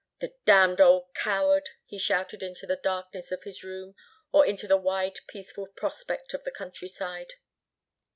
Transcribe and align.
"The 0.17 0.33
damned 0.45 0.81
old 0.81 1.13
coward," 1.13 1.69
he 1.85 1.99
shouted 1.99 2.41
into 2.41 2.65
the 2.65 2.75
darkness 2.75 3.31
of 3.31 3.43
his 3.43 3.63
room 3.63 3.93
or 4.31 4.43
into 4.43 4.65
the 4.67 4.75
wide 4.75 5.19
peaceful 5.27 5.67
prospect 5.67 6.33
of 6.33 6.43
the 6.43 6.49
countryside. 6.49 7.35